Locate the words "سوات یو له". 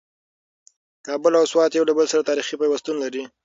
1.53-1.93